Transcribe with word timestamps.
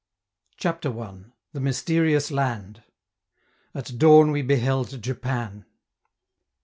CHAPTER 0.57 0.99
I. 0.99 1.25
THE 1.53 1.59
MYSTERIOUS 1.59 2.31
LAND 2.31 2.81
At 3.75 3.99
dawn 3.99 4.31
we 4.31 4.41
beheld 4.41 4.99
Japan. 4.99 5.65